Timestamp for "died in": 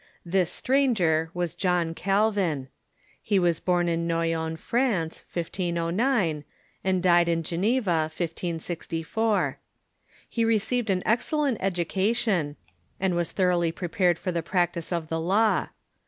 7.03-7.43